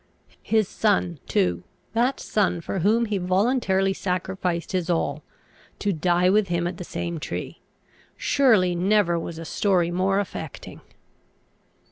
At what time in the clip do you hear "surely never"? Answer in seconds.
8.17-9.19